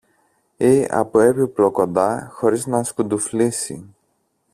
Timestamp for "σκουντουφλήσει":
2.83-3.93